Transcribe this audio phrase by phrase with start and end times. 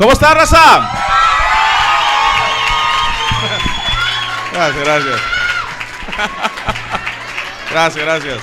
[0.00, 0.90] ¿Cómo está, raza?
[4.50, 5.20] Gracias, gracias.
[7.70, 8.38] Gracias, gracias.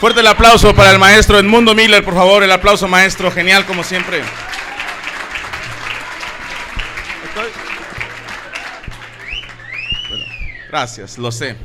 [0.00, 2.42] Fuerte el aplauso para el maestro Edmundo Miller, por favor.
[2.42, 3.30] El aplauso, maestro.
[3.30, 4.24] Genial, como siempre.
[10.08, 10.24] Bueno,
[10.68, 11.56] gracias, lo sé.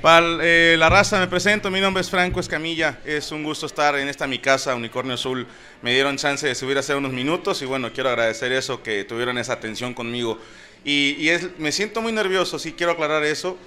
[0.00, 3.94] Para eh, la raza me presento, mi nombre es Franco Escamilla, es un gusto estar
[3.96, 5.46] en esta mi casa, Unicornio Azul.
[5.82, 9.36] Me dieron chance de subir hace unos minutos y bueno, quiero agradecer eso, que tuvieron
[9.36, 10.38] esa atención conmigo.
[10.86, 13.58] Y, es, me siento muy nervioso, sí quiero aclarar eso,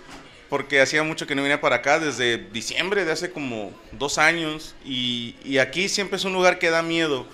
[0.49, 4.73] porque hacía mucho que no venía para acá, desde diciembre de hace como dos años,
[4.83, 7.27] y, y aquí siempre es un lugar que da miedo,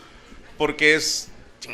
[0.57, 1.29] porque es,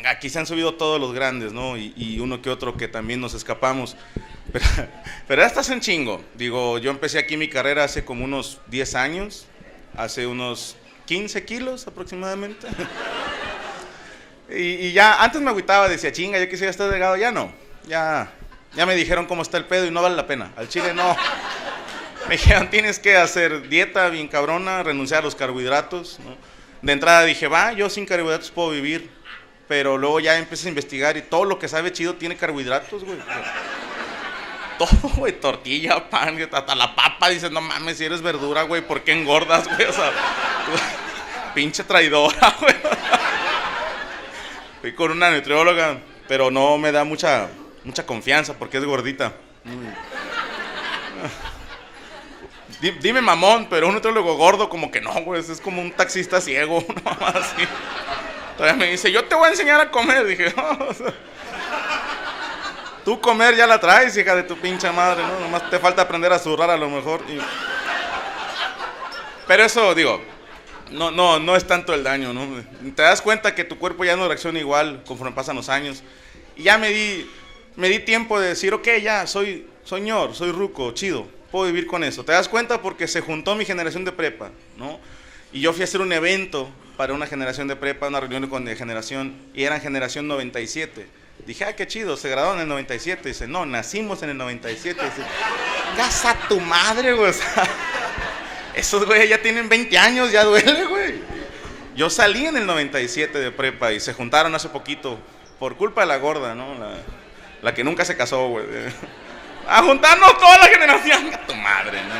[0.08, 1.76] aquí se han subido todos los grandes, ¿no?
[1.76, 3.96] Y, y uno que otro que también nos escapamos.
[4.52, 4.64] Pero,
[5.28, 6.22] pero estás en chingo.
[6.34, 9.46] Digo, yo empecé aquí mi carrera hace como unos 10 años,
[9.96, 10.76] hace unos
[11.06, 12.66] 15 kilos aproximadamente.
[14.48, 17.52] Y, ya, antes me agüitaba, decía, chinga, yo quisiera estar delgado, ya no.
[17.88, 18.30] Ya,
[18.74, 20.52] ya me dijeron cómo está el pedo y no vale la pena.
[20.56, 21.16] Al chile no.
[22.28, 26.18] Me dijeron, tienes que hacer dieta bien cabrona, renunciar a los carbohidratos.
[26.82, 29.10] De entrada dije, va, yo sin carbohidratos puedo vivir.
[29.68, 33.18] Pero luego ya empecé a investigar y todo lo que sabe chido tiene carbohidratos, güey.
[34.78, 37.28] Todo, güey, tortilla, pan, hasta la papa.
[37.30, 39.88] Dices, no mames, si eres verdura, güey, ¿por qué engordas, güey?
[39.88, 40.10] O sea,
[41.54, 42.74] pinche traidora, güey.
[44.80, 45.98] Fui con una nutrióloga,
[46.28, 47.48] pero no me da mucha,
[47.84, 49.32] mucha confianza porque es gordita.
[52.80, 56.40] Di- Dime mamón, pero un nutriólogo gordo como que no, güey, es como un taxista
[56.40, 57.62] ciego, no así.
[58.56, 60.26] Todavía me dice, yo te voy a enseñar a comer.
[60.26, 61.12] Dije, no, o sea,
[63.06, 65.38] tú comer ya la traes, hija de tu pinche madre, ¿no?
[65.38, 67.22] Nomás te falta aprender a zurrar a lo mejor.
[67.28, 67.38] y-
[69.46, 70.20] Pero eso, digo,
[70.90, 72.46] no, no, no es tanto el daño, ¿no?
[72.96, 76.02] Te das cuenta que tu cuerpo ya no reacciona igual conforme pasan los años.
[76.56, 77.30] Y ya me di,
[77.76, 82.02] me di tiempo de decir, ok, ya, soy señor, soy ruco, chido, puedo vivir con
[82.02, 82.24] eso.
[82.24, 84.98] Te das cuenta porque se juntó mi generación de prepa, ¿no?
[85.52, 88.64] Y yo fui a hacer un evento para una generación de prepa, una reunión con
[88.64, 91.06] de generación, y eran generación 97.
[91.44, 93.28] Dije, ah, qué chido, se graduaron en el 97.
[93.28, 95.00] Dice, no, nacimos en el 97.
[95.00, 95.22] Dice,
[95.96, 97.32] casa tu madre, güey.
[98.74, 101.14] esos güeyes ya tienen 20 años, ya duele, güey.
[101.94, 105.18] Yo salí en el 97 de prepa y se juntaron hace poquito
[105.58, 106.74] por culpa de la gorda, ¿no?
[106.74, 106.96] La,
[107.62, 108.66] la que nunca se casó, güey.
[109.68, 111.34] A juntarnos toda la generación.
[111.34, 112.14] A tu madre, ¿no?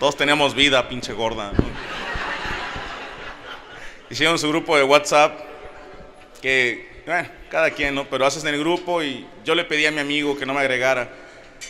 [0.00, 1.64] Todos teníamos vida, pinche gorda, ¿no?
[4.10, 5.40] Hicieron su grupo de WhatsApp
[6.42, 8.08] que, bueno, cada quien, ¿no?
[8.08, 10.60] Pero haces en el grupo y yo le pedí a mi amigo que no me
[10.60, 11.10] agregara,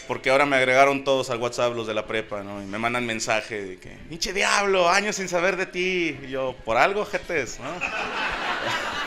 [0.06, 2.62] porque ahora me agregaron todos al WhatsApp los de la prepa, ¿no?
[2.62, 6.18] Y me mandan mensaje de que, pinche diablo, años sin saber de ti.
[6.22, 7.70] Y yo, por algo, jetes, ¿no?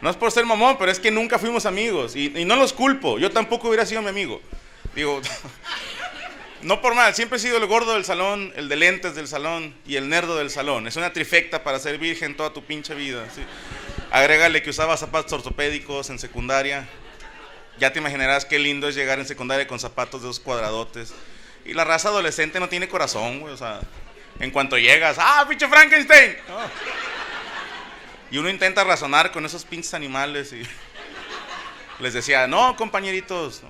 [0.00, 2.14] No es por ser mamón, pero es que nunca fuimos amigos.
[2.14, 4.40] Y, y no los culpo, yo tampoco hubiera sido mi amigo.
[4.94, 5.20] Digo,
[6.62, 9.74] no por mal, siempre he sido el gordo del salón, el de lentes del salón
[9.86, 10.86] y el nerdo del salón.
[10.86, 13.26] Es una trifecta para ser virgen toda tu pinche vida.
[13.34, 13.42] ¿sí?
[14.10, 16.88] Agrégale que usaba zapatos ortopédicos en secundaria.
[17.78, 21.12] Ya te imaginarás qué lindo es llegar en secundaria con zapatos de dos cuadradotes.
[21.64, 23.52] Y la raza adolescente no tiene corazón, güey.
[23.52, 23.80] O sea,
[24.40, 26.36] en cuanto llegas, ¡ah, pinche Frankenstein!
[28.30, 30.62] Y uno intenta razonar con esos pinches animales y
[32.00, 33.62] les decía, no, compañeritos,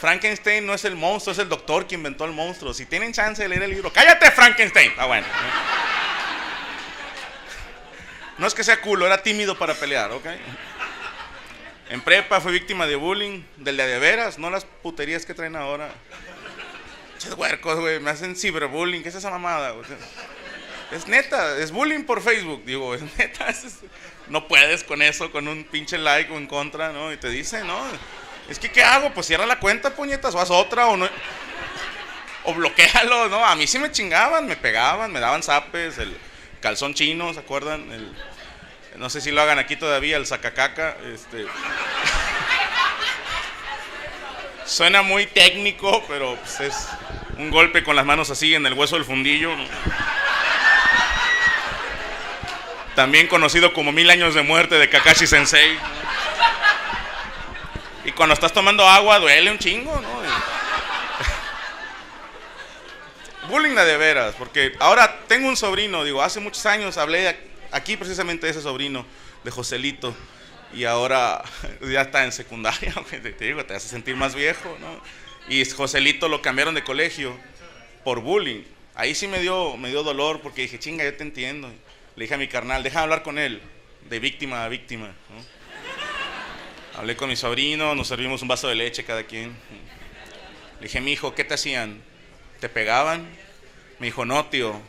[0.00, 2.72] Frankenstein no es el monstruo, es el doctor que inventó el monstruo.
[2.72, 4.92] Si tienen chance de leer el libro, cállate, Frankenstein.
[4.96, 5.26] Ah, bueno.
[8.40, 10.24] No es que sea culo, era tímido para pelear, ¿ok?
[11.90, 15.90] En prepa fue víctima de bullying, del de veras, no las puterías que traen ahora.
[17.18, 19.74] Ches huercos, güey, me hacen ciberbullying, ¿qué es esa mamada?
[20.90, 23.46] es neta, es bullying por Facebook, digo, es neta.
[24.28, 27.12] no puedes con eso, con un pinche like o en contra, ¿no?
[27.12, 27.78] Y te dice, ¿no?
[28.48, 29.12] Es que, ¿qué hago?
[29.12, 31.06] Pues cierra la cuenta, puñetas, o haz otra, o no.
[32.44, 33.44] O bloquealo, ¿no?
[33.44, 36.16] A mí sí me chingaban, me pegaban, me daban zapes, el
[36.60, 38.14] calzón chino, ¿se acuerdan?
[38.96, 40.96] No sé si lo hagan aquí todavía, el sacacaca.
[41.12, 41.46] Este.
[44.64, 46.88] Suena muy técnico, pero pues, es
[47.38, 49.52] un golpe con las manos así en el hueso del fundillo.
[52.94, 55.78] También conocido como Mil años de muerte de Kakashi Sensei.
[58.04, 60.20] Y cuando estás tomando agua duele un chingo, ¿no?
[63.48, 68.48] Bullying de veras, porque ahora tengo un sobrino, digo, hace muchos años hablé aquí precisamente
[68.48, 69.04] ese sobrino,
[69.44, 70.14] de Joselito,
[70.72, 71.42] y ahora
[71.90, 75.00] ya está en secundaria, te digo, te hace sentir más viejo, ¿no?
[75.48, 77.36] Y Joselito lo cambiaron de colegio
[78.04, 78.62] por bullying.
[78.94, 81.68] Ahí sí me dio, me dio dolor porque dije, chinga, yo te entiendo.
[82.16, 83.60] Le dije a mi carnal, deja hablar con él,
[84.08, 85.12] de víctima a víctima.
[86.96, 89.56] Hablé con mi sobrino, nos servimos un vaso de leche cada quien.
[90.80, 92.00] Le dije, mi hijo, ¿qué te hacían?
[92.60, 93.26] ¿Te pegaban?
[93.98, 94.80] Me dijo, no, tío,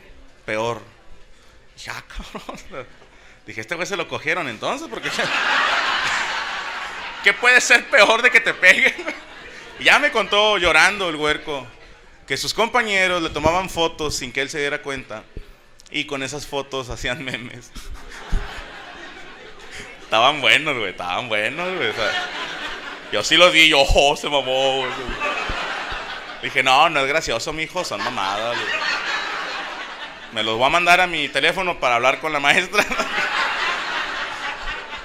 [0.45, 0.81] peor.
[1.89, 2.85] Ah, cabrón.
[3.45, 5.09] Dije, este güey se lo cogieron entonces, porque.
[7.23, 8.93] ¿Qué puede ser peor de que te peguen?
[9.79, 11.67] Y ya me contó llorando el huerco
[12.27, 15.23] que sus compañeros le tomaban fotos sin que él se diera cuenta
[15.91, 17.71] y con esas fotos hacían memes.
[20.03, 21.91] Estaban buenos, güey, estaban buenos, güey.
[23.11, 24.91] yo sí los vi, yo, oh, se mamó, güey.
[26.41, 29.00] Dije, no, no es gracioso, mijo, son mamadas, güey.
[30.33, 32.85] Me los voy a mandar a mi teléfono para hablar con la maestra.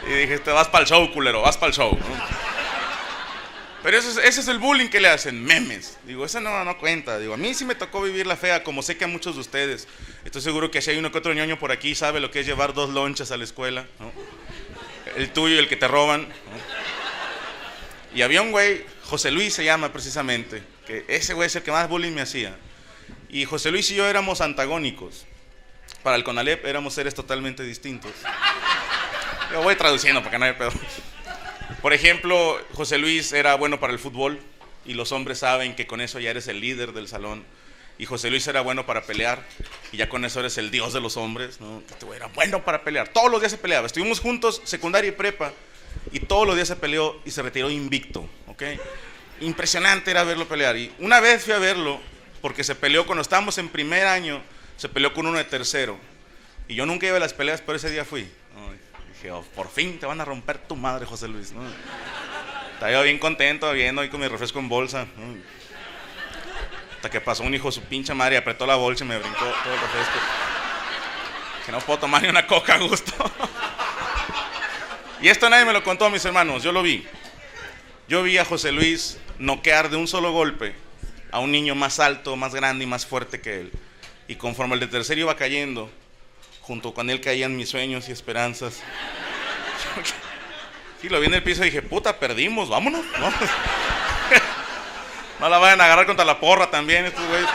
[0.06, 1.98] y dije, te vas para el show, culero, vas para el show.
[3.82, 5.98] Pero ese es, ese es, el bullying que le hacen, memes.
[6.04, 7.18] Digo, eso no, no cuenta.
[7.18, 9.40] Digo, a mí sí me tocó vivir la fea, como sé que a muchos de
[9.40, 9.86] ustedes.
[10.24, 12.46] Estoy seguro que si hay uno que otro ñoño por aquí sabe lo que es
[12.46, 13.86] llevar dos lonchas a la escuela.
[14.00, 14.10] ¿no?
[15.16, 16.28] el tuyo y el que te roban.
[18.14, 21.70] Y había un güey, José Luis se llama precisamente, que ese güey es el que
[21.70, 22.56] más bullying me hacía.
[23.36, 25.26] Y José Luis y yo éramos antagónicos.
[26.02, 28.10] Para el Conalep éramos seres totalmente distintos.
[29.52, 30.72] Yo voy traduciendo porque no hay pedo.
[31.82, 34.40] Por ejemplo, José Luis era bueno para el fútbol
[34.86, 37.44] y los hombres saben que con eso ya eres el líder del salón.
[37.98, 39.44] Y José Luis era bueno para pelear
[39.92, 41.82] y ya con eso eres el dios de los hombres, ¿no?
[42.14, 43.08] Era bueno para pelear.
[43.08, 43.86] Todos los días se peleaba.
[43.86, 45.52] Estuvimos juntos, secundaria y prepa,
[46.10, 48.62] y todos los días se peleó y se retiró invicto, ¿ok?
[49.42, 50.74] Impresionante era verlo pelear.
[50.78, 52.00] Y una vez fui a verlo
[52.40, 54.42] porque se peleó cuando estábamos en primer año,
[54.76, 55.98] se peleó con uno de tercero.
[56.68, 58.28] Y yo nunca iba a las peleas, pero ese día fui.
[59.14, 61.52] Dije, oh, por fin te van a romper tu madre, José Luis.
[62.74, 65.06] Estaba yo bien contento viendo ahí con mi refresco en bolsa
[67.10, 69.74] que pasó un hijo su pinche madre y apretó la bolsa y me brincó todo
[69.74, 70.18] el refresco.
[71.64, 73.12] Que no puedo tomar ni una coca a gusto.
[75.20, 77.06] y esto nadie me lo contó, mis hermanos, yo lo vi.
[78.08, 80.74] Yo vi a José Luis noquear de un solo golpe
[81.30, 83.72] a un niño más alto, más grande y más fuerte que él.
[84.28, 85.90] Y conforme el de tercero iba cayendo,
[86.62, 88.82] junto con él caían mis sueños y esperanzas.
[91.02, 93.04] Y lo vi en el piso y dije, puta, perdimos, vámonos.
[93.20, 93.30] ¿no?
[95.38, 97.48] No la vayan a agarrar contra la porra también, estos güeyes.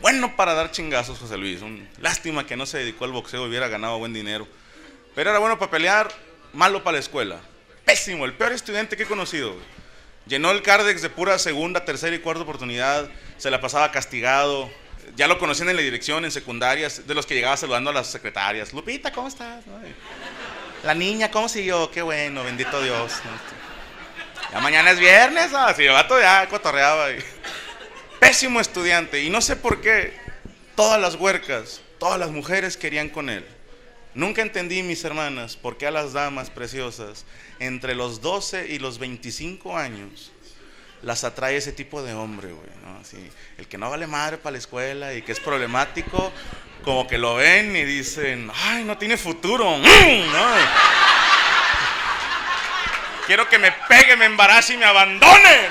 [0.00, 1.60] Bueno para dar chingazos, José Luis.
[1.98, 4.48] lástima que no se dedicó al boxeo y hubiera ganado buen dinero.
[5.14, 6.10] Pero era bueno para pelear,
[6.52, 7.40] malo para la escuela.
[7.84, 9.54] Pésimo, el peor estudiante que he conocido.
[10.30, 13.10] Llenó el Cardex de pura segunda, tercera y cuarta oportunidad.
[13.36, 14.70] Se la pasaba castigado.
[15.16, 18.06] Ya lo conocían en la dirección, en secundarias, de los que llegaba saludando a las
[18.06, 18.72] secretarias.
[18.72, 19.64] Lupita, ¿cómo estás?
[20.84, 21.90] La niña, ¿cómo siguió?
[21.90, 23.14] Qué bueno, bendito Dios.
[24.52, 27.08] Ya mañana es viernes, así el vato ya cotorreaba.
[28.20, 29.20] Pésimo estudiante.
[29.24, 30.16] Y no sé por qué
[30.76, 33.44] todas las huercas, todas las mujeres querían con él.
[34.14, 37.24] Nunca entendí, mis hermanas, por qué a las damas preciosas,
[37.60, 40.32] entre los 12 y los 25 años,
[41.02, 42.68] las atrae ese tipo de hombre, güey.
[42.84, 43.00] ¿no?
[43.56, 46.32] El que no vale madre para la escuela y que es problemático,
[46.82, 49.78] como que lo ven y dicen, ay, no tiene futuro.
[49.78, 49.88] ¿no?
[53.26, 55.68] Quiero que me pegue, me embarace y me abandone.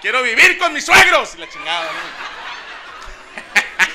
[0.00, 1.34] quiero vivir con mis suegros.
[1.34, 2.37] Y la chingada, ¿no?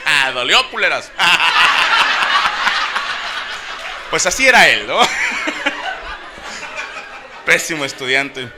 [0.34, 1.12] Dolió, puleras.
[4.10, 5.00] pues así era él, ¿no?
[7.46, 8.50] Pésimo estudiante.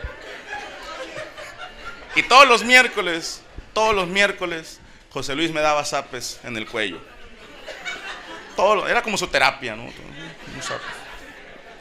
[2.15, 3.41] Y todos los miércoles,
[3.73, 4.79] todos los miércoles,
[5.11, 6.99] José Luis me daba zapes en el cuello.
[8.87, 9.91] Era como su terapia, ¿no?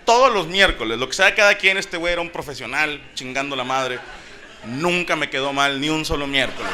[0.05, 3.65] Todos los miércoles, lo que sea cada quien, este güey era un profesional, chingando la
[3.65, 4.01] madre.
[4.65, 6.73] Nunca me quedó mal ni un solo miércoles.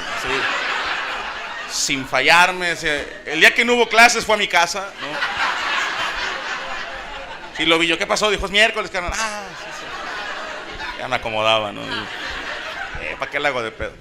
[1.70, 2.74] Sin fallarme.
[3.26, 5.08] el día que no hubo clases fue a mi casa, ¿no?
[7.62, 8.30] Y lo vi yo, ¿qué pasó?
[8.30, 9.12] Dijo, es miércoles, carnal.
[9.14, 9.44] Ah,
[10.98, 11.82] Ya me acomodaba, ¿no?
[11.82, 13.92] Eh, ¿Para qué le hago de pedo?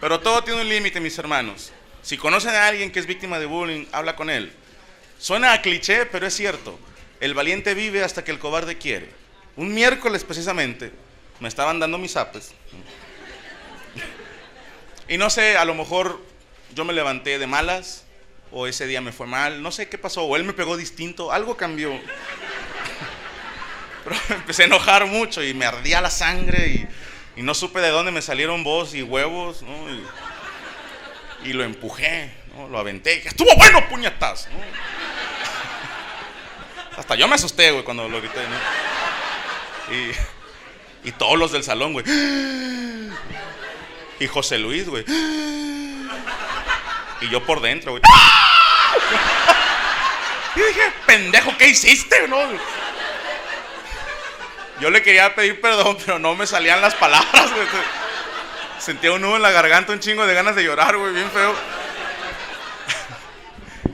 [0.00, 1.72] Pero todo tiene un límite, mis hermanos.
[2.02, 4.52] Si conocen a alguien que es víctima de bullying, habla con él.
[5.18, 6.78] Suena a cliché, pero es cierto.
[7.20, 9.10] El valiente vive hasta que el cobarde quiere.
[9.56, 10.92] Un miércoles precisamente
[11.40, 12.52] me estaban dando mis apes.
[15.08, 16.20] Y no sé, a lo mejor
[16.74, 18.04] yo me levanté de malas
[18.52, 21.32] o ese día me fue mal, no sé qué pasó, o él me pegó distinto,
[21.32, 21.92] algo cambió.
[24.04, 26.86] Pero empecé a enojar mucho y me ardía la sangre y,
[27.42, 29.74] no supe de dónde me salieron voz y huevos, ¿no?
[31.44, 32.68] y, lo empujé, ¿no?
[32.68, 33.28] lo aventé.
[33.28, 34.48] Estuvo bueno, puñetas.
[36.96, 38.56] Hasta yo me asusté, güey, cuando lo grité, ¿no?
[39.94, 42.06] Y, y todos los del salón, güey.
[44.18, 45.04] Y José Luis, güey.
[47.20, 48.02] Y yo por dentro, güey.
[50.56, 52.26] Y dije, pendejo, ¿qué hiciste?
[52.28, 52.38] No?
[54.80, 57.66] Yo le quería pedir perdón, pero no me salían las palabras, güey.
[58.78, 61.54] Sentía un nudo en la garganta, un chingo de ganas de llorar, güey, bien feo.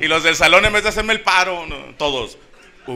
[0.00, 2.36] Y los del salón, en vez de hacerme el paro, todos.
[2.86, 2.92] Uh,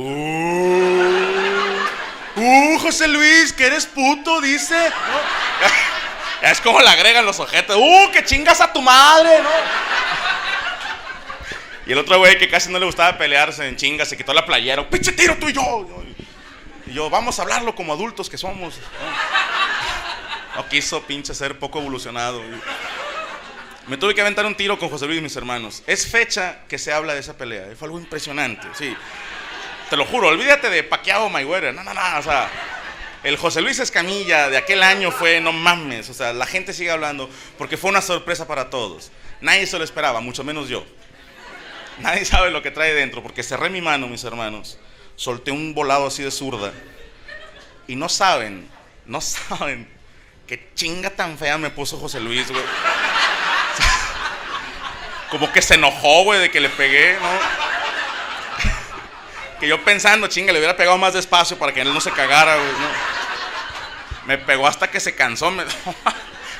[2.37, 4.77] uh, José Luis, que eres puto, dice.
[6.43, 7.75] Es como le agregan los ojetes.
[7.75, 9.41] ¡Uh, que chingas a tu madre!
[9.43, 9.49] ¿no?
[11.87, 14.45] Y el otro güey que casi no le gustaba pelearse en chingas se quitó la
[14.45, 14.89] playera.
[14.91, 15.87] ¡Pinche tiro tú y yo!
[16.87, 18.75] Y yo, vamos a hablarlo como adultos que somos.
[20.57, 22.43] No, quiso pinche ser poco evolucionado.
[23.87, 25.85] Me tuve que aventar un tiro con José Luis y mis hermanos.
[25.87, 27.69] Es fecha que se habla de esa pelea.
[27.79, 28.97] Fue algo impresionante, sí.
[29.89, 31.73] Te lo juro, olvídate de Paqueado Mayweather.
[31.73, 32.51] No, no, no, o sea,
[33.23, 36.91] el José Luis Escamilla de aquel año fue, no mames, o sea, la gente sigue
[36.91, 39.13] hablando porque fue una sorpresa para todos.
[39.41, 40.85] Nadie se lo esperaba, mucho menos yo.
[41.99, 44.79] Nadie sabe lo que trae dentro porque cerré mi mano, mis hermanos.
[45.17, 46.73] Solté un volado así de zurda.
[47.87, 48.69] Y no saben,
[49.07, 49.89] no saben
[50.47, 52.63] qué chinga tan fea me puso José Luis, güey.
[55.31, 57.29] Como que se enojó, güey, de que le pegué, ¿no?
[59.61, 62.57] Que yo pensando, chinga, le hubiera pegado más despacio para que él no se cagara,
[62.57, 62.89] güey, ¿no?
[64.27, 65.51] Me pegó hasta que se cansó.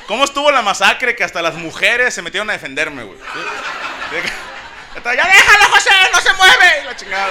[0.07, 3.19] ¿Cómo estuvo la masacre que hasta las mujeres se metieron a defenderme, güey?
[5.03, 6.83] Ya déjalo, José, no se mueve.
[6.85, 7.29] la chingada,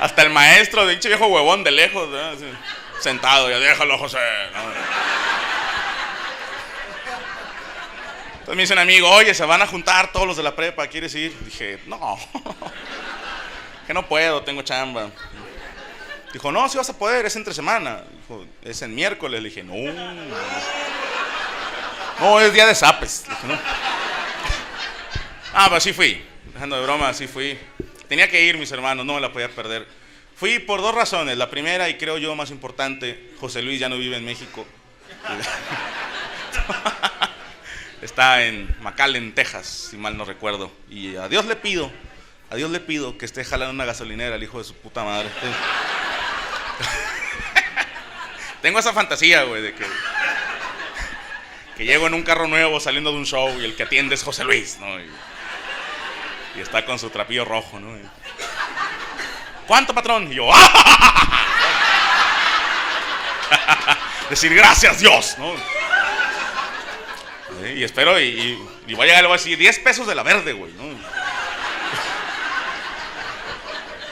[0.00, 2.08] Hasta el maestro, de pinche viejo huevón de lejos,
[3.00, 4.18] sentado, ya déjalo, José.
[8.32, 10.86] Entonces me dice un amigo, oye, se van a juntar todos los de la prepa,
[10.86, 11.36] ¿quieres ir?
[11.40, 12.18] Dije, no,
[13.86, 15.10] que no puedo, tengo chamba.
[16.32, 18.02] Dijo, no, si vas a poder, es entre semana.
[18.22, 19.42] Dijo, es en miércoles.
[19.42, 19.74] Le dije, no.
[22.20, 23.24] No, es día de zapes.
[23.28, 23.58] dije, no.
[25.60, 26.22] Ah, pues sí fui.
[26.54, 27.58] Dejando de broma, sí fui.
[28.08, 29.88] Tenía que ir, mis hermanos, no me la podía perder.
[30.36, 31.36] Fui por dos razones.
[31.36, 34.64] La primera, y creo yo más importante, José Luis ya no vive en México.
[38.02, 40.70] Está en McAllen, Texas, si mal no recuerdo.
[40.88, 41.90] Y a Dios le pido,
[42.50, 45.28] a Dios le pido que esté jalando una gasolinera, el hijo de su puta madre.
[48.62, 49.84] Tengo esa fantasía, güey, de que,
[51.78, 54.22] que llego en un carro nuevo saliendo de un show y el que atiende es
[54.22, 55.00] José Luis, ¿no?
[55.00, 55.10] Y,
[56.60, 57.96] está con su trapillo rojo, ¿no?
[59.66, 60.32] ¿Cuánto, patrón?
[60.32, 61.18] Y yo, ¡ah!
[64.30, 65.54] Decir gracias, Dios, ¿no?
[67.74, 68.58] Y espero, y,
[68.94, 70.84] voy a llegar y voy a decir 10 pesos de la verde, güey, ¿no?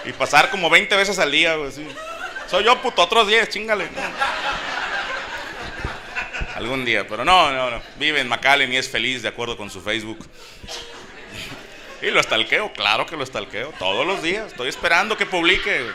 [0.04, 1.86] Y pasar como 20 veces al día, güey, sí.
[2.48, 3.88] Soy yo, puto, otros 10, chingale.
[6.54, 7.82] Algún día, pero no, no, no.
[7.96, 10.26] Vive en McAllen y es feliz de acuerdo con su Facebook.
[12.06, 14.52] Y lo estalqueo, claro que lo estalqueo, todos los días.
[14.52, 15.90] Estoy esperando que publique.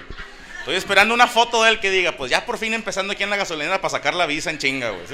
[0.60, 3.30] Estoy esperando una foto de él que diga, pues ya por fin empezando aquí en
[3.30, 5.06] la gasolinera para sacar la visa en chinga, güey.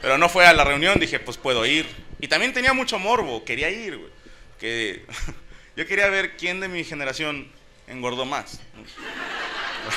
[0.00, 1.86] Pero no fue a la reunión, dije, pues puedo ir.
[2.20, 4.10] Y también tenía mucho morbo, quería ir, güey.
[4.58, 5.04] Que
[5.76, 7.52] yo quería ver quién de mi generación
[7.86, 8.62] engordó más.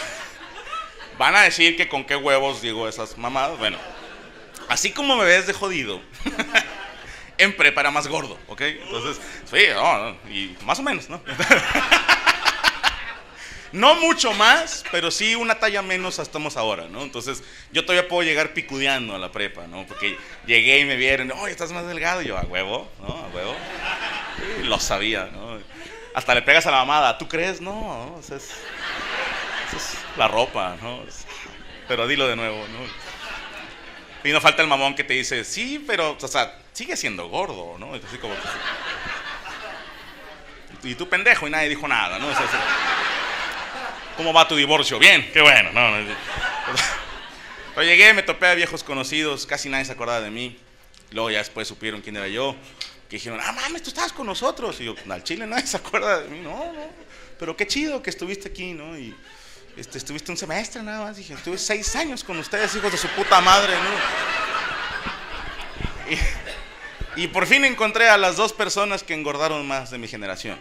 [1.18, 3.58] Van a decir que con qué huevos digo esas mamadas.
[3.58, 3.78] Bueno,
[4.68, 6.02] así como me ves de jodido,
[7.44, 8.62] en prepa era más gordo, ¿ok?
[8.62, 11.22] Entonces, sí, no, no, y más o menos, ¿no?
[13.74, 17.02] No mucho más, pero sí una talla menos estamos ahora, ¿no?
[17.02, 19.84] Entonces, yo todavía puedo llegar picudeando a la prepa, ¿no?
[19.88, 22.22] Porque llegué y me vieron, oye, estás más delgado.
[22.22, 23.08] Y yo, a huevo, ¿no?
[23.08, 23.56] A huevo.
[24.66, 25.58] Lo sabía, ¿no?
[26.14, 27.62] Hasta le pegas a la mamada, ¿tú crees?
[27.62, 28.52] No, o sea, es,
[29.76, 31.02] es la ropa, ¿no?
[31.88, 33.13] Pero dilo de nuevo, ¿no?
[34.24, 37.78] Y no falta el mamón que te dice, sí, pero, o sea, sigue siendo gordo,
[37.78, 37.94] ¿no?
[37.94, 38.34] Así como
[40.84, 42.28] y tú pendejo y nadie dijo nada, ¿no?
[44.18, 45.00] ¿Cómo va tu divorcio?
[45.00, 45.72] Bien, qué bueno.
[45.72, 46.06] No, no.
[47.74, 50.60] Pero llegué, me topé a viejos conocidos, casi nadie se acordaba de mí.
[51.12, 52.56] Luego ya después supieron quién era yo.
[53.10, 54.80] Que dijeron, ah, mames, tú estabas con nosotros.
[54.82, 56.40] Y yo, al chile nadie se acuerda de mí.
[56.42, 56.90] No, no.
[57.40, 58.98] Pero qué chido que estuviste aquí, ¿no?
[59.78, 61.18] Este, estuviste un semestre nada más.
[61.18, 63.90] Dije, estuve seis años con ustedes, hijos de su puta madre, ¿no?
[67.18, 70.60] Y, y por fin encontré a las dos personas que engordaron más de mi generación.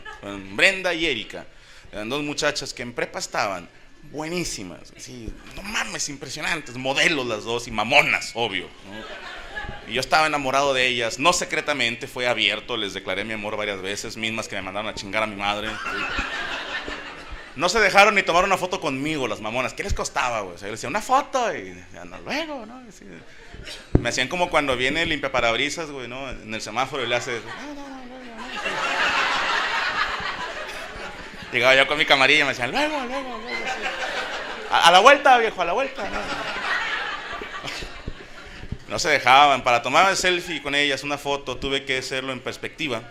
[0.54, 1.46] Brenda y Erika.
[1.90, 3.68] Eran dos muchachas que en prepa estaban
[4.10, 8.68] buenísimas, así, no mames, impresionantes, modelos las dos y mamonas, obvio.
[9.86, 13.80] Y yo estaba enamorado de ellas, no secretamente, fue abierto, les declaré mi amor varias
[13.80, 15.68] veces, mismas que me mandaron a chingar a mi madre.
[17.54, 19.74] No se dejaron ni tomar una foto conmigo las mamonas.
[19.74, 20.54] ¿Qué les costaba, güey?
[20.54, 21.76] O yo les decía, una foto y
[22.24, 22.82] luego, ¿no?
[24.00, 26.30] me hacían como cuando viene el limpiaparabrisas, güey, ¿no?
[26.30, 27.40] En el semáforo y le hace...
[31.52, 33.66] Llegaba yo con mi camarilla y me decían, luego, luego, luego.
[34.70, 36.08] A, la vuelta, viejo, a la vuelta.
[38.88, 38.98] No.
[38.98, 39.62] se dejaban.
[39.62, 43.02] Para tomar el selfie con ellas, una foto, tuve que hacerlo en perspectiva.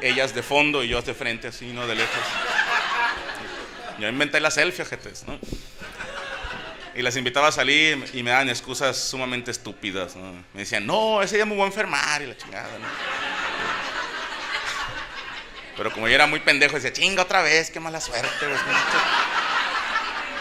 [0.00, 2.24] ellas de fondo y yo de frente, así, no de lejos.
[3.98, 5.38] Yo inventé la selfie, jetes, ¿no?
[6.96, 10.32] Y las invitaba a salir y me daban excusas sumamente estúpidas, ¿no?
[10.52, 12.86] Me decían, no, ese día me voy a enfermar y la chingada, ¿no?
[15.76, 18.58] Pero como yo era muy pendejo, decía, chinga otra vez, qué mala suerte, güey.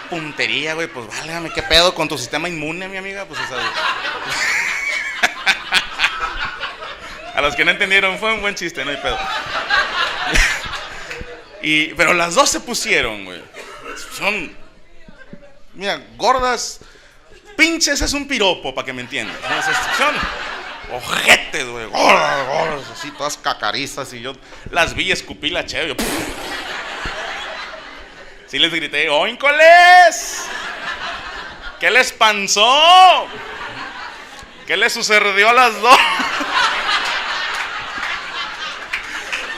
[0.10, 3.40] Puntería, güey, pues válgame, qué pedo con tu sistema inmune, mi amiga, pues
[7.34, 9.18] A los que no entendieron, fue un buen chiste, no hay pedo.
[11.64, 13.42] Y, pero las dos se pusieron, güey.
[14.18, 14.56] Son,
[15.74, 16.80] mira, gordas,
[17.58, 19.36] pinches es un piropo, para que me entiendan.
[19.98, 20.16] Son
[20.96, 24.14] ojetes, güey, gordas, gordas, así, todas cacarizas.
[24.14, 24.34] Y yo
[24.72, 25.96] las vi, escupí la chévere.
[28.48, 30.44] Sí les grité, ¡oíncoles!
[31.80, 33.28] ¿Qué les pasó?
[34.68, 35.98] ¿Qué les sucedió a las dos?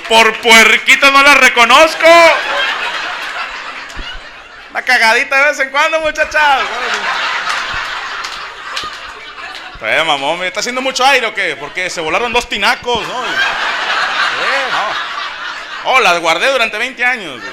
[0.07, 2.07] Por puerquito no las reconozco.
[4.71, 6.61] Una cagadita de vez en cuando, muchachas.
[9.81, 11.55] Eh, mamón, ¿me está haciendo mucho aire o qué?
[11.55, 13.25] Porque se volaron dos tinacos, ¿no?
[13.25, 13.29] Eh,
[14.71, 15.91] no.
[15.91, 17.39] Oh, las guardé durante 20 años.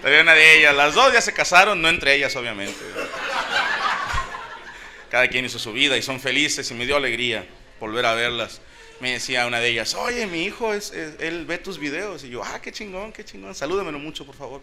[0.00, 0.74] Todavía una de ellas.
[0.74, 2.84] Las dos ya se casaron, no entre ellas, obviamente.
[5.14, 7.46] Cada quien hizo su vida y son felices y me dio alegría
[7.78, 8.60] volver a verlas.
[8.98, 12.24] Me decía una de ellas, oye, mi hijo, es, él ve tus videos.
[12.24, 13.54] Y yo, ah, qué chingón, qué chingón.
[13.54, 14.60] Salúdamelo mucho, por favor.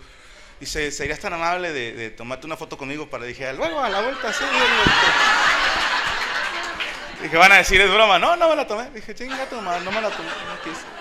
[0.59, 4.33] Dice, ¿serías tan amable de, tomarte una foto conmigo para dije, luego a la vuelta,
[4.33, 4.43] sí.
[7.23, 8.19] Dije, van a decir, es broma.
[8.19, 8.89] No, no me la tomé.
[8.89, 10.29] Dije, chinga no me la tomé.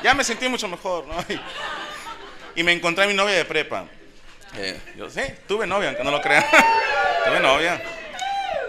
[0.01, 1.17] ya me sentí mucho mejor, ¿no?
[2.55, 3.87] Y, me encontré a mi novia de prepa.
[4.57, 6.45] Eh, yo, sí, tuve novia, aunque no lo crean.
[7.25, 7.83] tuve novia.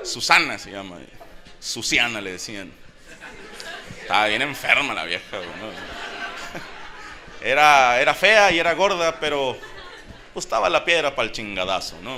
[0.03, 0.97] Susana se llama.
[1.59, 2.71] Susiana le decían.
[4.01, 5.37] Estaba bien enferma la vieja,
[7.41, 9.57] Era, era fea y era gorda, pero
[10.33, 12.17] Gustaba la piedra para el chingadazo, ¿no?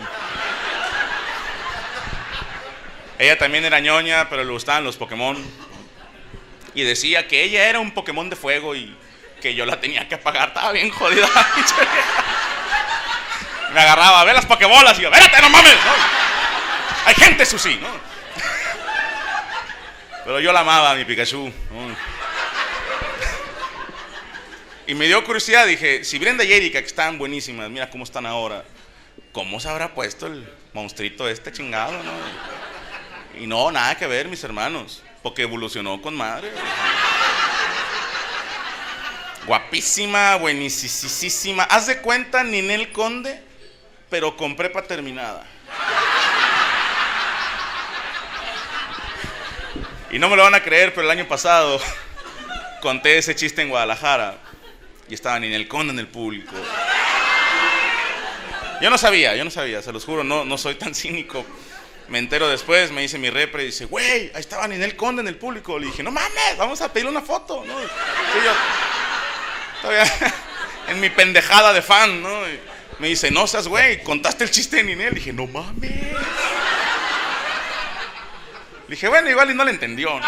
[3.18, 5.36] Ella también era ñoña, pero le gustaban los Pokémon.
[6.76, 8.96] Y decía que ella era un Pokémon de fuego y
[9.42, 10.50] que yo la tenía que apagar.
[10.50, 11.28] Estaba bien jodida.
[13.74, 15.74] Me agarraba, a ver las Pokébolas y yo, espérate, no mames.
[17.06, 17.88] Hay gente, Susi, ¿no?
[20.26, 21.52] Pero yo la amaba, mi Pikachu.
[24.88, 28.26] Y me dio curiosidad, dije, si Brenda y Erika, que están buenísimas, mira cómo están
[28.26, 28.64] ahora,
[29.32, 32.12] ¿cómo se habrá puesto el monstruito este chingado, no?
[33.42, 36.52] Y no, nada que ver, mis hermanos, porque evolucionó con madre.
[39.46, 41.64] Guapísima, buenísima.
[41.64, 43.42] Haz de cuenta Ninel Conde,
[44.10, 45.46] pero con prepa terminada.
[50.14, 51.82] Y no me lo van a creer, pero el año pasado
[52.84, 54.38] conté ese chiste en Guadalajara
[55.10, 56.54] y estaba el Conde en el público.
[58.80, 61.44] Yo no sabía, yo no sabía, se los juro, no, no soy tan cínico.
[62.10, 65.30] Me entero después, me dice mi repre y dice, güey, ahí estaba Ninel Conde en
[65.30, 65.80] el público.
[65.80, 67.66] Le dije, no mames, vamos a pedirle una foto.
[67.66, 67.82] ¿no?
[67.82, 67.88] Yo,
[69.82, 70.14] todavía
[70.90, 72.42] en mi pendejada de fan, ¿no?
[73.00, 75.10] me dice, no seas güey, contaste el chiste de Ninel.
[75.10, 75.92] Le dije, no mames.
[78.94, 80.20] Dije, bueno, igual y no le entendió.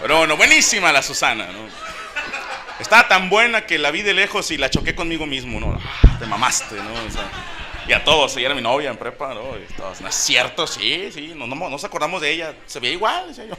[0.00, 1.68] Pero bueno, buenísima la Susana, ¿no?
[2.80, 5.78] Estaba tan buena que la vi de lejos y la choqué conmigo mismo, ¿no?
[5.78, 6.94] Ah, te mamaste, ¿no?
[7.06, 7.28] O sea,
[7.86, 9.42] y a todos, ella era mi novia en prepa, ¿no?
[10.00, 10.66] ¿no es cierto?
[10.66, 13.56] Sí, sí, no, no, nos acordamos de ella, se veía igual, decía yo.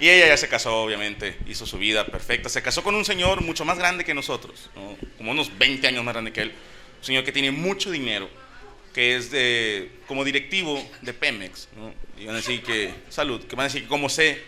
[0.00, 2.48] Y ella ya se casó, obviamente, hizo su vida perfecta.
[2.48, 4.96] Se casó con un señor mucho más grande que nosotros, ¿no?
[5.16, 6.52] como unos 20 años más grande que él.
[6.98, 8.28] Un señor que tiene mucho dinero,
[8.92, 11.68] que es de, como directivo de Pemex.
[11.76, 11.94] ¿no?
[12.18, 14.42] Y van a decir que, salud, que van a decir que como sé,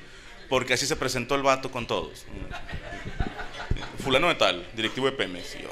[0.49, 2.27] porque así se presentó el vato con todos.
[2.29, 4.05] ¿no?
[4.05, 5.57] Fulano de tal, directivo de Pemex.
[5.57, 5.69] Y yo,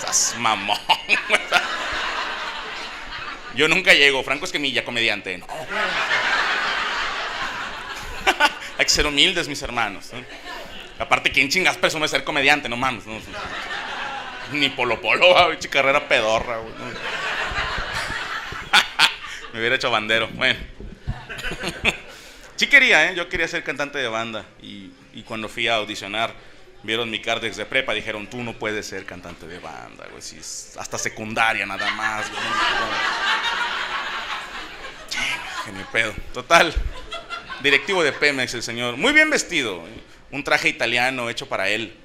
[0.00, 0.78] "Sas mamón.
[3.56, 5.38] Yo nunca llego, Franco Esquemilla, comediante.
[5.38, 5.46] No.
[8.78, 10.10] Hay que ser humildes, mis hermanos.
[10.12, 10.22] ¿no?
[10.98, 12.68] Aparte, ¿quién chingas presume ser comediante?
[12.68, 13.04] No mames.
[14.52, 16.58] Ni Polo Polo, güey, carrera pedorra.
[16.58, 16.74] güey.
[19.52, 20.28] Me hubiera hecho bandero.
[20.34, 20.58] Bueno.
[22.56, 23.14] Sí quería, ¿eh?
[23.14, 24.46] Yo quería ser cantante de banda.
[24.62, 24.90] Y,
[25.26, 26.32] cuando fui a audicionar,
[26.82, 30.22] vieron mi cardex de prepa, dijeron, tú no puedes ser cantante de banda, güey.
[30.22, 30.38] Si
[30.78, 32.30] hasta secundaria nada más.
[32.30, 32.42] güey.
[35.92, 36.14] Pedo.
[36.32, 36.72] Total.
[37.66, 38.96] Directivo de Pemex, el señor.
[38.96, 39.82] Muy bien vestido.
[40.30, 41.96] Un traje italiano hecho para él.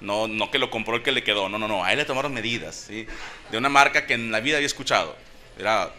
[0.00, 1.50] No, no que lo compró el que le quedó.
[1.50, 1.84] No, no, no.
[1.84, 2.88] A él le tomaron medidas.
[2.88, 5.14] De una marca que en la vida había escuchado.
[5.58, 5.92] Era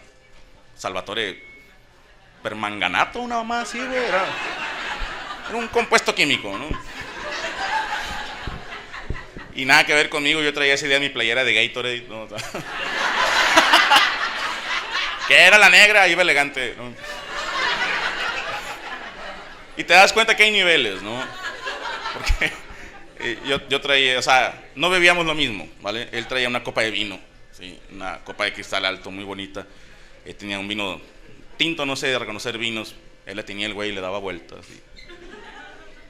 [0.76, 1.40] Salvatore
[2.42, 3.96] Permanganato, una mamá así, güey.
[3.96, 4.26] Era,
[5.54, 6.66] un compuesto químico, ¿no?
[9.54, 10.42] Y nada que ver conmigo.
[10.42, 12.08] Yo traía ese día mi playera de Gatorade.
[15.28, 16.74] que era la negra, iba elegante.
[16.76, 17.21] ¿no?
[19.78, 21.18] Y te das cuenta que hay niveles, ¿no?
[22.14, 22.52] Porque
[23.20, 26.10] eh, yo, yo traía, o sea, no bebíamos lo mismo, ¿vale?
[26.12, 27.20] Él traía una copa de vino,
[27.52, 27.80] ¿sí?
[27.92, 29.66] Una copa de cristal alto, muy bonita.
[30.26, 31.00] Él tenía un vino
[31.58, 32.96] tinto, no sé de reconocer vinos.
[33.26, 34.66] Él le tenía el güey y le daba vueltas.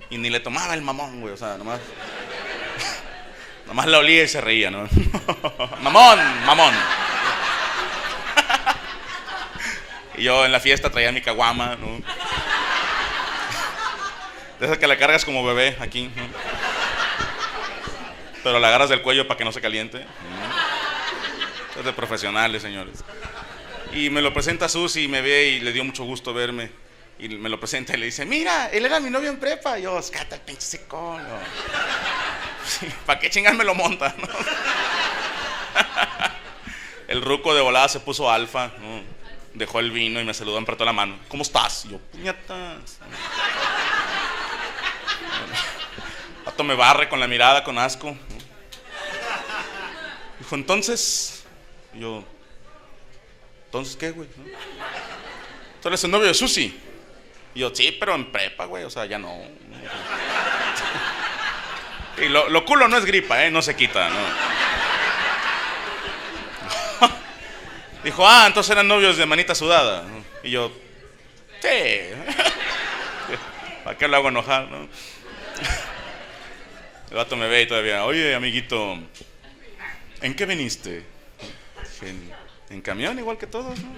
[0.10, 1.80] Y ni le tomaba el mamón, güey, o sea, nomás.
[3.68, 4.90] Nomás la olía y se reía, ¿no?
[5.82, 6.74] mamón, mamón.
[10.18, 12.02] y yo en la fiesta traía mi caguama, ¿no?
[14.62, 16.12] De esas que la cargas como bebé aquí.
[18.44, 20.06] Pero la agarras del cuello para que no se caliente.
[21.80, 23.04] Es de profesionales, señores.
[23.92, 26.70] Y me lo presenta Susi y me ve y le dio mucho gusto verme.
[27.18, 29.80] Y me lo presenta y le dice, mira, él era mi novio en prepa.
[29.80, 31.24] Y yo, escata el pinche secón.
[33.08, 34.14] ¿Para qué chingar me lo monta?
[37.08, 38.72] el ruco de volada se puso alfa.
[39.56, 41.18] Dejó el vino y me saludó, me apretó la mano.
[41.30, 41.86] ¿Cómo estás?
[41.86, 43.00] Y yo, puñetas.
[46.64, 48.16] Me barre con la mirada, con asco.
[50.40, 51.44] Dijo, entonces,
[51.94, 52.24] yo,
[53.66, 54.28] entonces, ¿qué, güey?
[54.38, 54.44] ¿No?
[55.82, 56.80] Tú eres el novio de Susi.
[57.56, 59.42] Y yo, sí, pero en prepa, güey, o sea, ya no.
[62.18, 63.52] Y lo, lo culo no es gripa, ¿eh?
[63.52, 64.20] No se quita, ¿no?
[68.04, 70.06] Dijo, ah, entonces eran novios de manita sudada.
[70.44, 70.72] Y yo,
[71.62, 71.68] sí.
[73.84, 74.88] ¿Para qué lo hago enojar, no?
[77.12, 78.98] El vato me ve y todavía, oye, amiguito,
[80.22, 81.06] ¿en qué viniste?
[82.70, 83.90] En, camión, igual que todos, ¿no?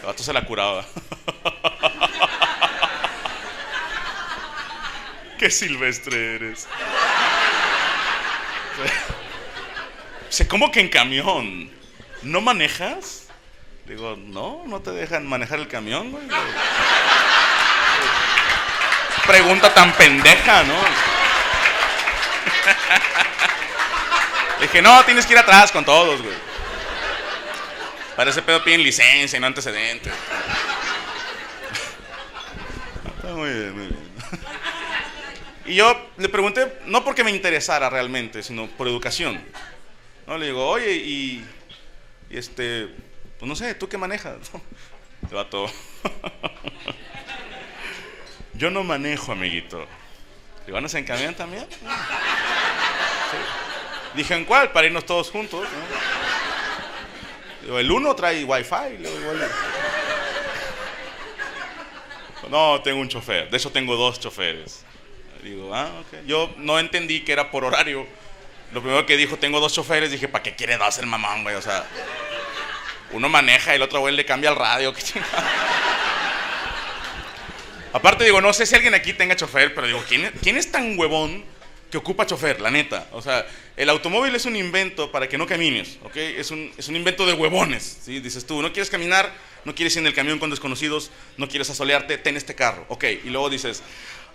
[0.00, 0.86] El vato se la curaba.
[5.38, 6.66] Qué silvestre eres.
[10.30, 11.70] Dice, ¿cómo que en camión?
[12.22, 13.28] ¿No manejas?
[13.84, 16.24] Digo, no, no te dejan manejar el camión, güey.
[19.26, 21.17] Pregunta tan pendeja, ¿no?
[24.58, 26.34] Le dije, no, tienes que ir atrás con todos, güey.
[28.16, 30.12] Para ese pedo piden licencia y no antecedentes.
[33.16, 34.08] Está muy bien, muy bien.
[35.66, 39.38] Y yo le pregunté, no porque me interesara realmente, sino por educación.
[40.26, 40.38] ¿No?
[40.38, 41.44] Le digo, oye, y,
[42.30, 42.88] y este,
[43.38, 44.36] pues no sé, ¿tú qué manejas?
[45.30, 45.66] El vato.
[48.54, 49.86] Yo no manejo, amiguito.
[50.66, 51.66] Digo, ¿no se encaminan también?
[54.18, 54.72] Dije, ¿en cuál?
[54.72, 55.62] Para irnos todos juntos.
[55.62, 55.68] ¿no?
[57.62, 58.98] Digo, el uno trae wifi.
[58.98, 59.48] Le digo, igual.
[62.50, 63.48] No, tengo un chofer.
[63.48, 64.84] De hecho, tengo dos choferes.
[65.44, 66.26] Digo, ah, ok.
[66.26, 68.08] Yo no entendí que era por horario.
[68.72, 71.54] Lo primero que dijo, tengo dos choferes, dije, ¿para qué quiere dos el mamón, güey?
[71.54, 71.86] O sea,
[73.12, 74.92] uno maneja el otro güey le cambia el radio.
[74.92, 75.00] ¿qué?
[77.92, 80.98] Aparte, digo, no sé si alguien aquí tenga chofer, pero digo, ¿quién, ¿quién es tan
[80.98, 81.44] huevón
[81.90, 82.60] que ocupa chofer?
[82.60, 83.08] La neta.
[83.12, 83.46] O sea,
[83.76, 86.16] el automóvil es un invento para que no camines, ¿ok?
[86.16, 88.20] Es un, es un invento de huevones, ¿sí?
[88.20, 89.32] Dices tú, no quieres caminar,
[89.64, 93.04] no quieres ir en el camión con desconocidos, no quieres asolearte, ten este carro, ok.
[93.24, 93.82] Y luego dices,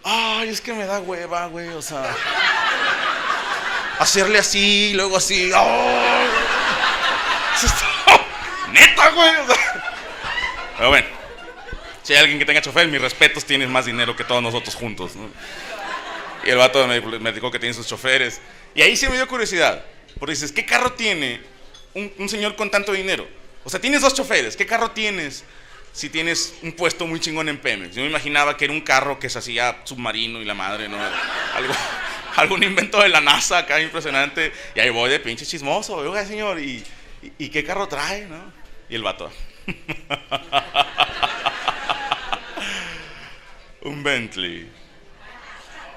[0.04, 2.16] ay, es que me da hueva, güey, o sea.
[4.00, 6.28] Hacerle así, luego así, ¡ay!
[8.72, 9.32] Neta, güey.
[10.78, 11.08] Pero bueno,
[12.02, 15.16] si hay alguien que tenga chofer, mis respetos, tienes más dinero que todos nosotros juntos,
[15.16, 15.30] ¿no?
[16.46, 18.42] Y el vato me, me dijo que tiene sus choferes.
[18.76, 19.84] Y ahí sí me dio curiosidad.
[20.20, 21.42] Porque dices, ¿qué carro tiene
[21.94, 23.28] un, señor con tanto dinero?
[23.64, 24.56] O sea, tienes dos choferes.
[24.56, 25.44] ¿Qué carro tienes
[25.92, 27.96] si tienes un puesto muy chingón en Pemex?
[27.96, 30.98] Yo me imaginaba que era un carro que se hacía submarino y la madre, ¿no?
[31.56, 31.74] Algo,
[32.36, 34.52] algún invento de la NASA acá impresionante.
[34.76, 35.96] Y ahí voy de pinche chismoso.
[35.96, 36.84] Oiga, señor, ¿y,
[37.22, 38.52] y, y qué carro trae, no?
[38.90, 39.32] Y el vato.
[43.82, 44.83] un Bentley.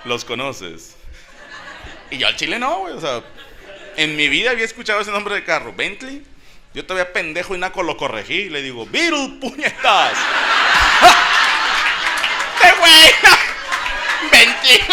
[0.07, 0.95] ¿Los conoces?
[2.11, 2.95] Y yo al chile no, güey.
[2.95, 3.23] O sea,
[3.97, 5.73] en mi vida había escuchado ese nombre de carro.
[5.75, 6.25] Bentley.
[6.75, 10.13] Yo todavía pendejo y naco lo corregí y le digo, Beetle, puñetas.
[12.63, 13.11] ¡Qué güey!
[14.31, 14.79] Bentley.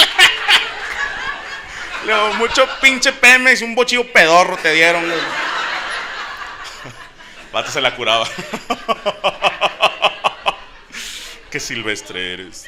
[2.06, 5.22] Le digo, mucho pinche Pemex y un bochillo pedorro te dieron, güey.
[7.54, 8.28] Vato se la curaba.
[11.52, 12.68] Qué silvestre eres.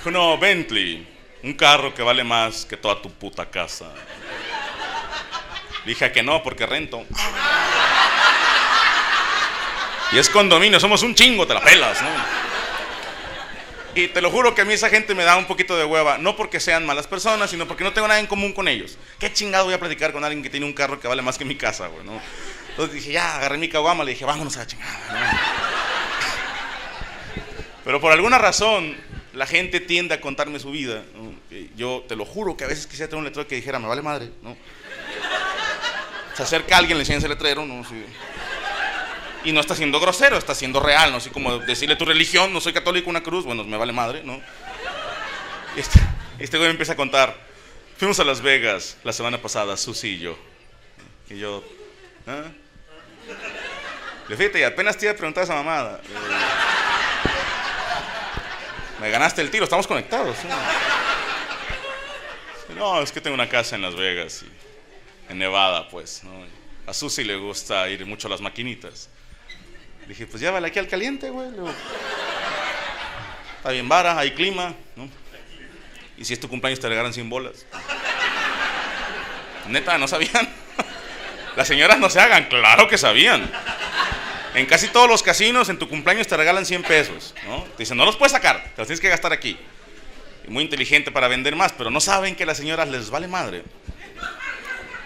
[0.00, 1.06] Dijo, no, Bentley,
[1.42, 3.92] un carro que vale más que toda tu puta casa.
[5.84, 7.04] Dije que no, porque rento.
[10.12, 12.08] Y es condominio, somos un chingo, te la pelas, ¿no?
[13.94, 16.16] Y te lo juro que a mí esa gente me da un poquito de hueva,
[16.16, 18.96] no porque sean malas personas, sino porque no tengo nada en común con ellos.
[19.18, 21.44] ¿Qué chingado voy a platicar con alguien que tiene un carro que vale más que
[21.44, 22.22] mi casa, güey, no?
[22.70, 25.40] Entonces dije, ya, agarré mi caguama, le dije, vámonos a la chingada.
[27.84, 28.96] Pero por alguna razón,
[29.32, 31.02] la gente tiende a contarme su vida.
[31.76, 34.02] Yo te lo juro que a veces quisiera tener un letrero que dijera, me vale
[34.02, 34.56] madre, ¿no?
[36.34, 37.84] Se acerca alguien, le enseña ese letrero, ¿no?
[37.84, 38.04] Sí.
[39.44, 41.18] Y no está siendo grosero, está siendo real, ¿no?
[41.18, 44.40] Así como decirle tu religión, no soy católico, una cruz, bueno, me vale madre, ¿no?
[45.76, 46.00] Este,
[46.38, 47.36] este güey me empieza a contar,
[47.96, 50.38] fuimos a Las Vegas la semana pasada, Susi y yo.
[51.30, 51.62] Y yo,
[52.26, 52.44] ¿ah?
[54.28, 56.00] Le fíjate, y apenas te iba a preguntar esa mamada.
[56.04, 56.79] Eh,
[59.00, 60.36] me ganaste el tiro, estamos conectados.
[62.76, 66.22] No, es que tengo una casa en Las Vegas, y en Nevada, pues.
[66.22, 66.30] ¿no?
[66.86, 69.08] A Susi le gusta ir mucho a las maquinitas.
[70.06, 71.48] Dije, pues llévala aquí al caliente, güey.
[73.56, 75.08] Está bien vara, hay clima, ¿no?
[76.18, 77.66] Y si es tu cumpleaños te regalan 100 bolas.
[79.68, 80.48] Neta, ¿no sabían?
[81.56, 83.50] Las señoras no se hagan, claro que sabían.
[84.54, 87.62] En casi todos los casinos en tu cumpleaños te regalan 100 pesos, ¿no?
[87.62, 89.56] Te dicen, no los puedes sacar, te los tienes que gastar aquí.
[90.48, 93.62] Muy inteligente para vender más, pero no saben que a las señoras les vale madre.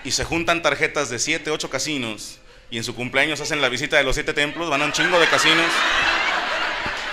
[0.03, 2.39] Y se juntan tarjetas de 7, 8 casinos
[2.71, 5.21] y en su cumpleaños hacen la visita de los 7 templos, van a un chingo
[5.21, 5.67] de casinos.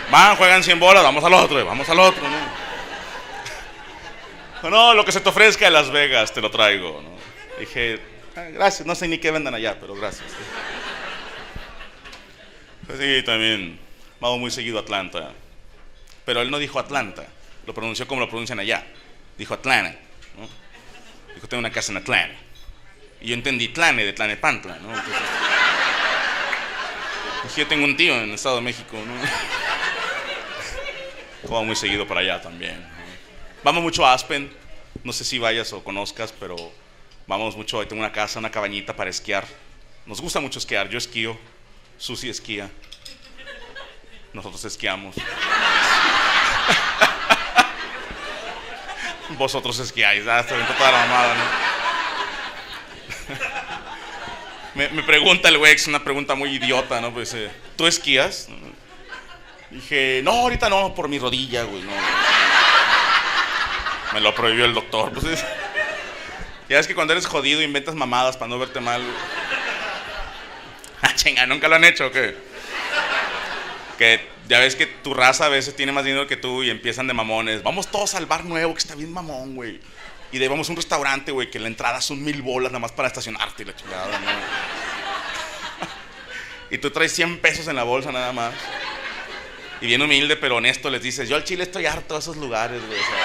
[0.10, 2.62] Van, juegan 100 bolas, vamos al otro, vamos al otro, ¿no?
[4.70, 7.10] No, lo que se te ofrezca en Las Vegas, te lo traigo, ¿no?
[7.60, 8.00] Dije,
[8.36, 10.28] "Ah, gracias, no sé ni qué vendan allá, pero gracias.
[12.88, 13.80] Sí, también.
[14.20, 15.32] Vamos muy seguido a Atlanta.
[16.26, 17.26] Pero él no dijo Atlanta,
[17.65, 18.86] lo pronunció como lo pronuncian allá.
[19.38, 19.98] Dijo Atlanta.
[20.38, 20.48] ¿no?
[21.34, 22.36] Dijo, tengo una casa en Atlanta.
[23.22, 24.89] Y yo entendí Tlane de Tlanepantla, ¿no?
[27.44, 29.13] Dije, yo tengo un tío en el Estado de México, ¿no?
[31.44, 32.84] Vamos muy seguido para allá también.
[33.63, 34.52] Vamos mucho a Aspen.
[35.04, 36.56] No sé si vayas o conozcas, pero
[37.28, 37.80] vamos mucho.
[37.80, 39.46] Ahí tengo una casa, una cabañita para esquiar.
[40.06, 40.89] Nos gusta mucho esquiar.
[40.89, 41.38] Yo esquío.
[42.01, 42.67] Susi esquía.
[44.33, 45.15] Nosotros esquiamos.
[49.37, 50.25] Vosotros esquiáis.
[50.27, 51.43] Ah, aventó toda la mamada, ¿no?
[54.95, 57.13] me, pregunta el güey, es una pregunta muy idiota, ¿no?
[57.13, 58.47] Pues, eh, ¿tú esquías?
[59.69, 61.91] Dije, no, ahorita no, por mi rodilla, güey, no.
[64.13, 65.13] Me lo prohibió el doctor.
[65.13, 65.45] Pues es-
[66.67, 69.03] ya es que cuando eres jodido inventas mamadas para no verte mal.
[69.03, 69.40] güey.
[71.03, 72.35] Ah, chinga, ¿nunca lo han hecho o qué?
[73.97, 77.07] Que ya ves que tu raza a veces tiene más dinero que tú y empiezan
[77.07, 77.63] de mamones.
[77.63, 79.79] Vamos todos al bar nuevo que está bien mamón, güey.
[80.31, 83.63] Y de un restaurante, güey, que la entrada son mil bolas nada más para estacionarte
[83.63, 84.27] y la chingada, ¿no?
[86.75, 88.53] y tú traes 100 pesos en la bolsa nada más.
[89.81, 92.79] Y bien humilde, pero honesto, les dices, yo al chile estoy harto de esos lugares,
[92.85, 92.99] güey.
[92.99, 93.15] o sea,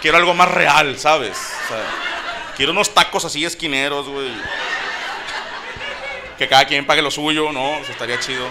[0.00, 1.38] quiero algo más real, ¿sabes?
[1.64, 1.84] O sea,
[2.56, 4.32] quiero unos tacos así esquineros, güey.
[6.38, 7.78] Que cada quien pague lo suyo, ¿no?
[7.78, 8.46] Eso estaría chido.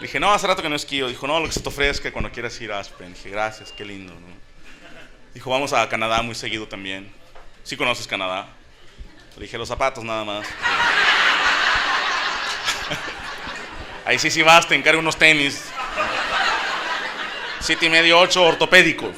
[0.00, 1.06] Le dije, no, hace rato que no esquío.
[1.06, 3.14] Dijo, no, lo que se te ofrezca cuando quieras ir a Aspen.
[3.14, 4.26] dije, gracias, qué lindo, ¿no?
[5.32, 7.12] Dijo, vamos a Canadá muy seguido también.
[7.62, 8.48] ¿Sí conoces Canadá?
[9.36, 10.44] Le dije, los zapatos nada más.
[14.04, 15.66] Ahí sí, sí vas, te encargo unos tenis.
[17.60, 19.14] Siete y medio, ocho, ortopédicos.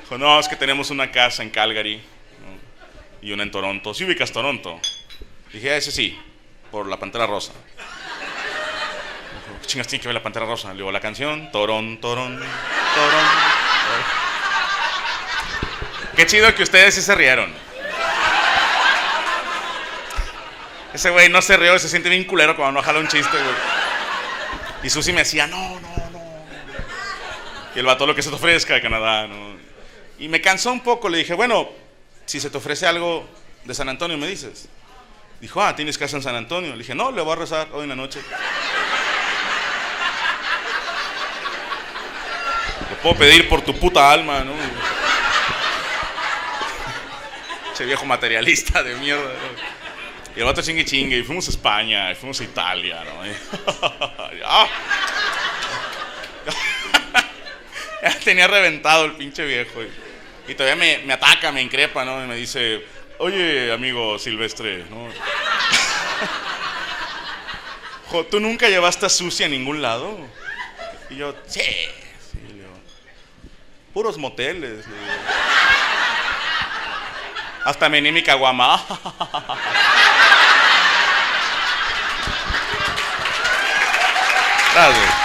[0.00, 2.13] Dijo, no, es que tenemos una casa en Calgary.
[3.24, 3.94] Y una en Toronto.
[3.94, 4.78] ¿Sí ubicas Toronto?
[5.52, 6.18] Dije, "Ah, ese sí,
[6.70, 7.52] por la Pantera Rosa.
[9.62, 10.68] ¿Qué chingas tiene que ver la Pantera Rosa?
[10.68, 13.26] Le digo, la canción, Torón, Torón, Torón.
[16.16, 17.52] Qué chido que ustedes sí se rieron.
[20.92, 23.54] Ese güey no se rió, se siente bien culero cuando no jala un chiste, güey.
[24.82, 26.44] Y Susi me decía, no, no, no.
[27.74, 29.26] Y el vato, lo que se te ofrezca de Canadá.
[30.18, 31.68] Y me cansó un poco, le dije, bueno,
[32.26, 33.26] si se te ofrece algo
[33.64, 34.68] de San Antonio, me dices.
[35.40, 36.72] Dijo, ah, ¿tienes casa en San Antonio?
[36.72, 38.20] Le dije, no, le voy a rezar hoy en la noche.
[42.90, 44.52] Le puedo pedir por tu puta alma, ¿no?
[47.74, 49.22] Ese viejo materialista de mierda.
[49.24, 49.74] ¿no?
[50.36, 53.26] Y el vato chingue chingue, y fuimos a España, y fuimos a Italia, ¿no?
[54.36, 54.66] Y- ¡Ah!
[58.24, 59.80] Tenía reventado el pinche viejo.
[60.46, 62.22] Y todavía me, ataca, me increpa, ¿no?
[62.22, 62.84] Y me dice,
[63.18, 65.08] oye, amigo Silvestre, ¿no?
[68.30, 70.18] ¿Tú nunca llevaste a Susi a ningún lado?
[71.10, 72.64] Y yo, sí, sí, le
[73.92, 74.86] puros moteles.
[74.86, 75.12] le digo.
[77.64, 78.84] Hasta me mi caguama.
[84.74, 85.14] Gracias.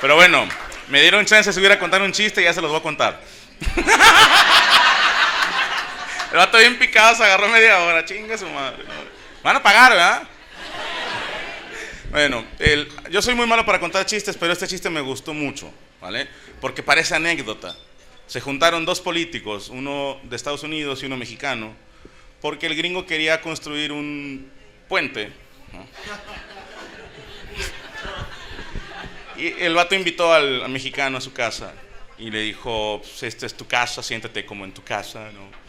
[0.00, 0.46] Pero bueno,
[0.88, 2.82] me dieron chance de subir a contar un chiste y ya se los voy a
[2.82, 3.20] contar.
[6.30, 8.84] El vato bien picado se agarró media hora, chinga su madre.
[9.42, 10.28] Van a pagar, ¿verdad?
[12.10, 12.44] Bueno,
[13.10, 16.28] yo soy muy malo para contar chistes, pero este chiste me gustó mucho, ¿vale?
[16.60, 17.76] Porque parece anécdota.
[18.26, 21.74] Se juntaron dos políticos, uno de Estados Unidos y uno mexicano,
[22.40, 24.50] porque el gringo quería construir un
[24.88, 25.32] puente.
[25.72, 25.86] ¿no?
[29.38, 31.72] Y el vato invitó al, al mexicano a su casa
[32.18, 35.66] y le dijo, pues, esta es tu casa, siéntate como en tu casa, ¿no?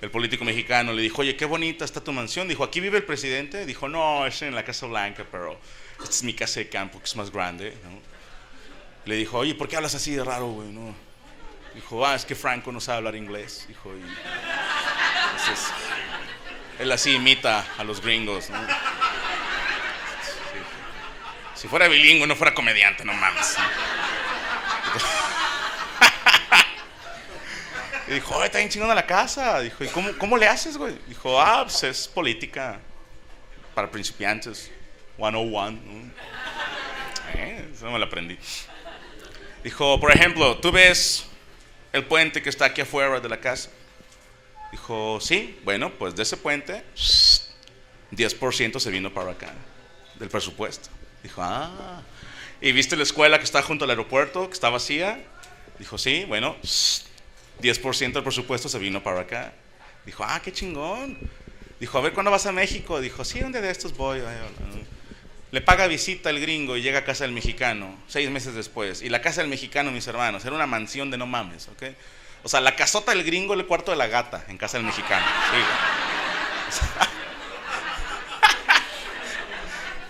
[0.00, 2.46] El político mexicano le dijo, oye, qué bonita está tu mansión.
[2.46, 3.66] Dijo, ¿aquí vive el presidente?
[3.66, 5.58] Dijo, no, es en la Casa Blanca, pero
[5.98, 7.98] esta es mi casa de campo, que es más grande, ¿no?
[9.04, 10.68] Le dijo, oye, ¿por qué hablas así de raro, güey?
[10.68, 10.94] No.
[11.74, 13.64] Dijo, ah, es que Franco no sabe hablar inglés.
[13.66, 14.00] Dijo, y...
[14.00, 15.72] entonces,
[16.78, 18.58] él así imita a los gringos, ¿no?
[21.58, 23.56] Si fuera bilingüe, no fuera comediante, no mames.
[28.06, 29.58] Y dijo, oye, está bien chingona la casa.
[29.60, 30.96] Dijo, ¿y cómo, cómo le haces, güey?
[31.08, 32.78] Dijo, ah, pues es política
[33.74, 34.70] para principiantes.
[35.16, 35.70] 101.
[35.72, 36.12] ¿no?
[37.34, 38.38] Eh, eso me lo aprendí.
[39.64, 41.26] Dijo, por ejemplo, tú ves
[41.92, 43.68] el puente que está aquí afuera de la casa.
[44.70, 46.84] Dijo, sí, bueno, pues de ese puente,
[48.12, 49.52] 10% se vino para acá,
[50.20, 50.88] del presupuesto.
[51.22, 52.02] Dijo, ah,
[52.60, 55.20] ¿y viste la escuela que está junto al aeropuerto, que está vacía?
[55.78, 56.56] Dijo, sí, bueno,
[57.60, 59.52] 10% del presupuesto se vino para acá.
[60.06, 61.18] Dijo, ah, qué chingón.
[61.80, 63.00] Dijo, a ver, ¿cuándo vas a México?
[63.00, 64.20] Dijo, sí, un día de estos voy.
[65.50, 69.02] Le paga visita al gringo y llega a casa del mexicano, seis meses después.
[69.02, 71.84] Y la casa del mexicano, mis hermanos, era una mansión de no mames, ¿ok?
[72.42, 75.24] O sea, la casota del gringo el cuarto de la gata en casa del mexicano.
[75.52, 75.58] Sí.
[76.68, 77.08] O sea,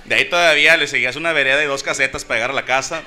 [0.09, 3.03] de ahí todavía le seguías una vereda de dos casetas para llegar a la casa.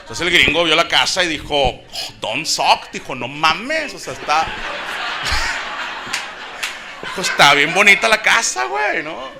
[0.00, 1.84] Entonces el gringo vio la casa y dijo, "Oh,
[2.20, 2.90] don't suck.
[2.90, 4.46] Dijo, no mames, o sea, está...
[7.02, 9.30] Dijo, está bien bonita la casa, güey, ¿no?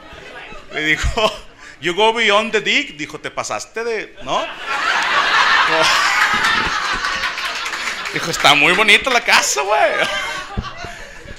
[0.72, 1.32] Le dijo,
[1.80, 2.96] you go beyond the dick.
[2.96, 4.44] Dijo, te pasaste de, ¿no?
[8.12, 9.92] Dijo, está muy bonita la casa, güey.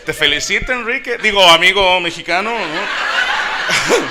[0.10, 1.20] Te felicito, Enrique.
[1.20, 2.66] Digo, amigo mexicano, ¿no?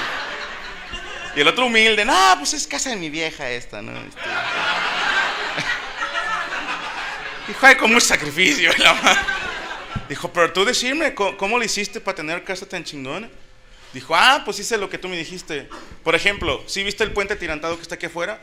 [1.35, 3.91] Y el otro humilde, no, pues es casa de mi vieja esta, ¿no?
[3.99, 4.21] Este,
[7.49, 8.71] Dijo, ay, con mucho sacrificio.
[8.79, 9.27] la ma-
[10.09, 13.29] Dijo, pero tú decirme, ¿cómo, cómo le hiciste para tener casa tan chingona?
[13.93, 15.69] Dijo, ah, pues hice lo que tú me dijiste.
[16.05, 18.39] Por ejemplo, ¿sí viste el puente tirantado que está aquí afuera?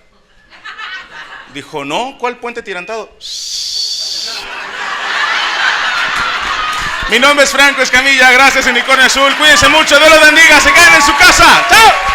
[1.54, 3.16] Dijo, no, ¿cuál puente tirantado?
[7.10, 10.94] Mi nombre es Franco Escamilla, gracias Unicornio Azul, cuídense mucho, Dios los bendiga, se queden
[10.96, 11.66] en su casa.
[11.70, 12.15] ¡Chao!